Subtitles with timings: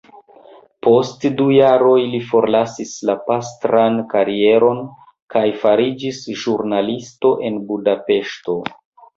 [0.85, 4.81] Post du jaroj li forlasis la pastran karieron,
[5.35, 8.59] kaj fariĝis ĵurnalisto en Budapeŝto.